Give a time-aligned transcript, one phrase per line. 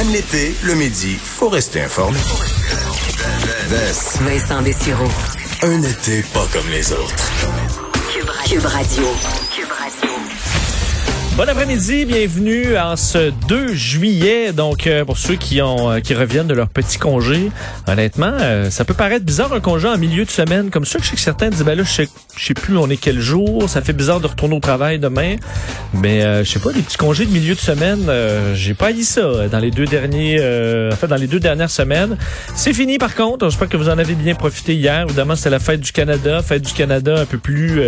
[0.00, 2.18] Même l'été, le midi, faut rester informé.
[4.22, 5.10] Vincent Dessureau.
[5.62, 7.30] Un été pas comme les autres.
[8.46, 9.04] Cube Radio.
[11.40, 14.52] Bon après-midi, bienvenue en ce 2 juillet.
[14.52, 17.50] Donc, euh, pour ceux qui ont euh, qui reviennent de leur petit congé,
[17.88, 20.98] honnêtement, euh, ça peut paraître bizarre un congé en milieu de semaine comme ça.
[21.00, 23.20] Je sais que certains disent, ben là, je sais, je sais plus on est quel
[23.20, 23.70] jour.
[23.70, 25.36] Ça fait bizarre de retourner au travail demain.
[25.94, 28.10] Mais je sais pas, des petits congés de milieu de semaine,
[28.54, 32.16] j'ai pas dit ça dans les deux derniers, en dans les deux dernières semaines.
[32.54, 33.48] C'est fini par contre.
[33.48, 35.04] J'espère que vous en avez bien profité hier.
[35.08, 37.80] Évidemment, c'était la fête du Canada, fête du Canada un peu plus,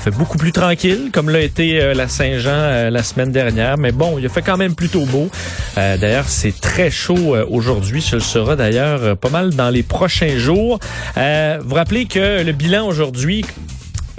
[0.00, 3.76] fait beaucoup plus tranquille, comme l'a été la Saint-Jean la semaine dernière.
[3.76, 5.28] Mais bon, il a fait quand même plutôt beau.
[5.76, 8.00] Euh, d'ailleurs, c'est très chaud euh, aujourd'hui.
[8.00, 10.78] Ce sera d'ailleurs euh, pas mal dans les prochains jours.
[11.16, 13.44] vous vous rappelez que le bilan aujourd'hui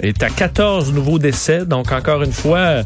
[0.00, 1.64] est à 14 nouveaux décès.
[1.64, 2.82] Donc, encore une fois,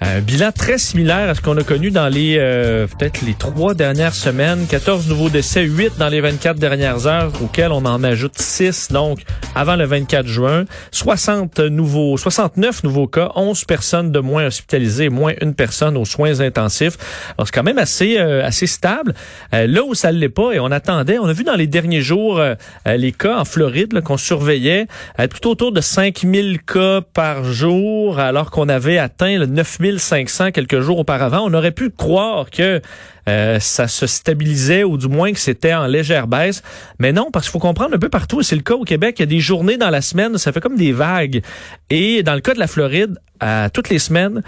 [0.00, 3.74] un bilan très similaire à ce qu'on a connu dans les euh, peut-être les trois
[3.74, 4.66] dernières semaines.
[4.68, 9.20] 14 nouveaux décès, 8 dans les 24 dernières heures, auxquels on en ajoute 6 donc
[9.56, 10.66] avant le 24 juin.
[10.92, 16.40] 60 nouveaux, 69 nouveaux cas, 11 personnes de moins hospitalisées, moins une personne aux soins
[16.40, 16.96] intensifs.
[17.36, 19.14] Alors c'est quand même assez euh, assez stable.
[19.52, 21.66] Euh, là où ça ne l'est pas et on attendait, on a vu dans les
[21.66, 22.40] derniers jours
[22.86, 24.86] les cas en Floride qu'on surveillait
[25.30, 30.80] plutôt autour de 5000 cas par jour alors qu'on avait atteint le 9000 1500 quelques
[30.80, 31.40] jours auparavant.
[31.44, 32.80] On aurait pu croire que
[33.28, 36.62] euh, ça se stabilisait ou du moins que c'était en légère baisse.
[36.98, 39.22] Mais non, parce qu'il faut comprendre un peu partout, c'est le cas au Québec, il
[39.22, 41.42] y a des journées dans la semaine, ça fait comme des vagues.
[41.90, 44.42] Et dans le cas de la Floride, à toutes les semaines,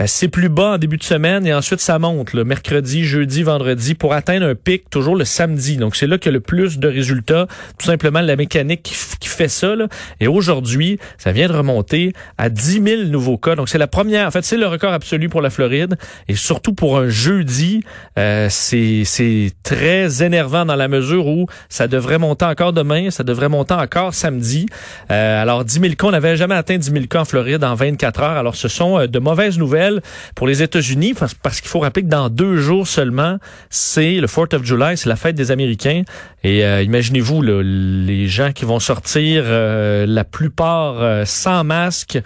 [0.00, 3.42] euh, c'est plus bas en début de semaine et ensuite ça monte le mercredi, jeudi,
[3.42, 5.76] vendredi pour atteindre un pic toujours le samedi.
[5.76, 7.46] Donc c'est là qu'il y a le plus de résultats.
[7.78, 8.94] Tout simplement la mécanique qui,
[9.28, 9.74] fait ça.
[9.74, 9.88] Là.
[10.20, 13.54] Et aujourd'hui, ça vient de remonter à 10 000 nouveaux cas.
[13.54, 14.26] Donc c'est la première.
[14.26, 15.96] En fait, c'est le record absolu pour la Floride
[16.28, 17.82] et surtout pour un jeudi,
[18.20, 23.48] euh, c'est très énervant dans la mesure où ça devrait monter encore demain, ça devrait
[23.48, 24.66] monter encore samedi.
[25.10, 27.74] Euh, alors 10 000 cas, on n'avait jamais atteint 10 000 cas en Floride en
[27.74, 28.36] 24 heures.
[28.36, 30.02] Alors ce sont euh, de mauvaises nouvelles
[30.34, 33.38] pour les États-Unis parce, qu'il faut rappeler que dans deux jours seulement,
[33.70, 36.02] c'est le 4th of July, c'est la fête des Américains.
[36.42, 42.18] Et imaginez-vous les gens qui vont sortir la plupart sans masque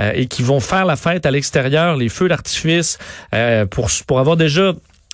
[0.00, 2.98] et qui vont faire la fête à l'extérieur, les feux d'artifice
[3.70, 4.72] pour pour avoir déjà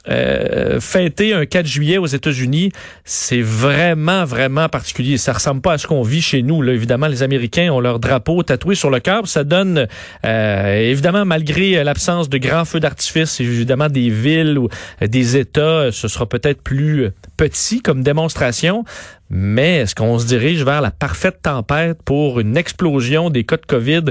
[0.08, 2.72] euh, fêter un 4 juillet aux États-Unis,
[3.04, 5.16] c'est vraiment, vraiment particulier.
[5.16, 6.62] Ça ressemble pas à ce qu'on vit chez nous.
[6.62, 6.72] Là.
[6.72, 9.26] Évidemment, les Américains ont leur drapeau tatoué sur le cœur.
[9.26, 9.86] Ça donne,
[10.24, 14.68] euh, évidemment, malgré l'absence de grands feux d'artifice, évidemment, des villes ou
[15.02, 18.84] euh, des États, ce sera peut-être plus petit comme démonstration.
[19.28, 23.66] Mais est-ce qu'on se dirige vers la parfaite tempête pour une explosion des cas de
[23.66, 24.04] COVID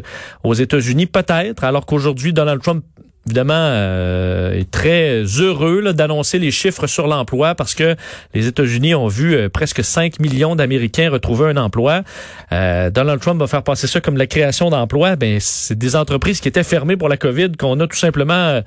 [0.43, 1.05] aux États-Unis?
[1.05, 2.83] Peut-être, alors qu'aujourd'hui, Donald Trump
[3.25, 7.95] évidemment euh, très heureux d'annoncer les chiffres sur l'emploi parce que
[8.33, 12.03] les États-Unis ont vu euh, presque 5 millions d'Américains retrouver un emploi.
[12.51, 15.15] Euh, Donald Trump va faire passer ça comme la création d'emplois.
[15.15, 18.61] Ben c'est des entreprises qui étaient fermées pour la COVID qu'on a tout simplement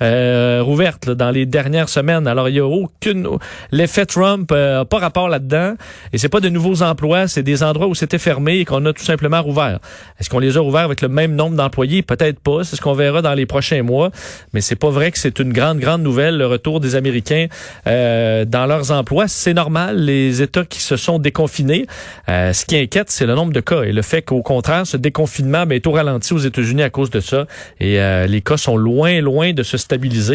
[0.00, 2.26] euh, rouverte dans les dernières semaines.
[2.26, 3.28] Alors il y a aucune
[3.70, 5.74] l'effet Trump euh, pas rapport là-dedans.
[6.12, 8.92] Et c'est pas de nouveaux emplois, c'est des endroits où c'était fermé et qu'on a
[8.92, 9.78] tout simplement rouvert.
[10.18, 12.02] Est-ce qu'on les a rouverts avec le même nombre d'employés?
[12.02, 14.10] Peut-être pas, c'est ce qu'on verra dans les prochains mois,
[14.52, 17.46] mais c'est pas vrai que c'est une grande grande nouvelle le retour des Américains
[17.86, 21.86] euh, dans leurs emplois, c'est normal les États qui se sont déconfinés.
[22.28, 23.82] Euh, ce qui inquiète, c'est le nombre de cas.
[23.82, 27.10] Et le fait qu'au contraire ce déconfinement ben, est au ralenti aux États-Unis à cause
[27.10, 27.46] de ça.
[27.80, 29.76] Et euh, les cas sont loin loin de se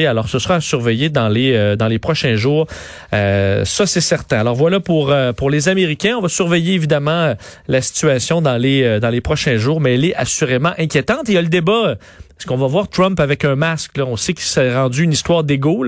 [0.08, 2.68] Alors, ce sera à surveiller dans les euh, dans les prochains jours.
[3.14, 4.40] Euh, ça, c'est certain.
[4.40, 6.16] Alors voilà pour euh, pour les Américains.
[6.18, 7.36] On va surveiller évidemment
[7.68, 11.24] la situation dans les dans les prochains jours, mais elle est assurément inquiétante.
[11.28, 11.96] Il y a le débat.
[12.40, 13.98] Est-ce qu'on va voir Trump avec un masque?
[13.98, 15.86] On sait qu'il s'est rendu une histoire d'ego.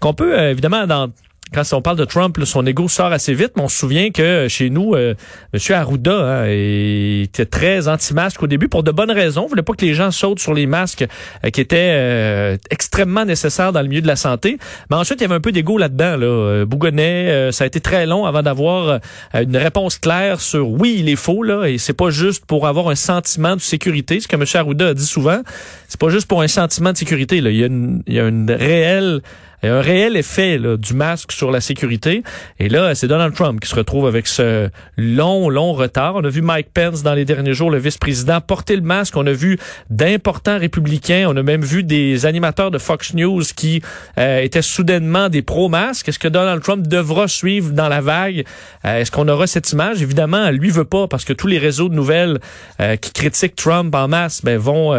[0.00, 1.10] Qu'on peut évidemment dans
[1.52, 4.46] quand on parle de Trump, son ego sort assez vite, mais on se souvient que
[4.48, 5.14] chez nous, euh,
[5.52, 5.60] M.
[5.74, 9.46] Arruda hein, était très anti-masque au début pour de bonnes raisons.
[9.46, 11.06] Il voulait pas que les gens sautent sur les masques
[11.44, 14.58] euh, qui étaient euh, extrêmement nécessaires dans le milieu de la santé.
[14.90, 16.16] Mais ensuite, il y avait un peu d'ego là-dedans.
[16.16, 16.64] Là.
[16.64, 19.00] Bougonnet, ça a été très long avant d'avoir
[19.34, 22.88] une réponse claire sur oui, il est faux, là, et c'est pas juste pour avoir
[22.88, 24.44] un sentiment de sécurité, ce que M.
[24.54, 25.40] Arruda a dit souvent.
[25.88, 27.38] C'est pas juste pour un sentiment de sécurité.
[27.38, 29.20] Il, y a une, il y a une réelle
[29.62, 32.22] un réel effet du masque sur la sécurité.
[32.58, 36.16] Et là, c'est Donald Trump qui se retrouve avec ce long, long retard.
[36.16, 39.16] On a vu Mike Pence dans les derniers jours, le vice-président, porter le masque.
[39.16, 39.58] On a vu
[39.90, 41.26] d'importants républicains.
[41.28, 43.82] On a même vu des animateurs de Fox News qui
[44.18, 46.08] euh, étaient soudainement des pro-masques.
[46.08, 48.44] Est-ce que Donald Trump devra suivre dans la vague?
[48.84, 50.02] Euh, est-ce qu'on aura cette image?
[50.02, 52.38] Évidemment, lui veut pas parce que tous les réseaux de nouvelles
[52.80, 54.92] euh, qui critiquent Trump en masse ben, vont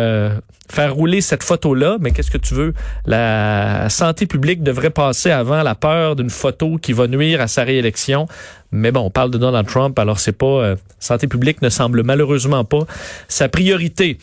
[0.71, 1.97] faire rouler cette photo-là.
[1.99, 2.73] Mais qu'est-ce que tu veux?
[3.05, 7.63] La santé publique devrait passer avant la peur d'une photo qui va nuire à sa
[7.63, 8.27] réélection.
[8.71, 12.03] Mais bon, on parle de Donald Trump, alors c'est pas euh, santé publique ne semble
[12.03, 12.85] malheureusement pas
[13.27, 14.17] sa priorité.